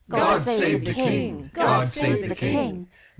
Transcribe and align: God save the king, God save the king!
God 0.09 0.41
save 0.41 0.83
the 0.83 0.93
king, 0.95 1.51
God 1.53 1.87
save 1.87 2.27
the 2.27 2.33
king! 2.35 2.87